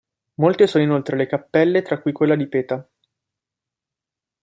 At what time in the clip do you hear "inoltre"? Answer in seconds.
0.83-1.15